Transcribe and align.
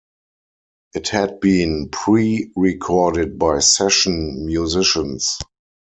It 0.95 1.09
had 1.09 1.39
been 1.39 1.89
pre-recorded 1.89 3.37
by 3.37 3.59
session 3.59 4.47
musicians. 4.47 5.37